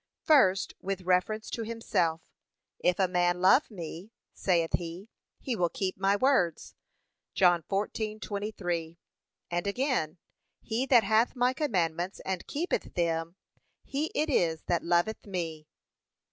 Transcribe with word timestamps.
First, 0.23 0.73
with 0.81 1.01
reference 1.03 1.51
to 1.51 1.61
himself. 1.63 2.21
'If 2.79 2.97
a 2.97 3.07
man 3.07 3.39
love 3.39 3.69
me,' 3.69 4.09
saith 4.33 4.73
he, 4.73 5.09
'he 5.39 5.55
will 5.55 5.69
keep 5.69 5.95
my 5.95 6.15
words.' 6.15 6.73
(John 7.35 7.61
14:23) 7.69 8.97
And 9.51 9.67
again, 9.67 10.17
'He 10.59 10.87
that 10.87 11.03
hath 11.03 11.35
my 11.35 11.53
commandments, 11.53 12.19
and 12.25 12.47
keepeth 12.47 12.95
them, 12.95 13.35
he 13.83 14.09
it 14.15 14.31
is 14.31 14.63
that 14.63 14.83
loveth 14.83 15.27
me.' 15.27 15.67